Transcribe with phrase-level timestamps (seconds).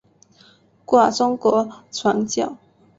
[0.87, 2.57] 赴中国传教。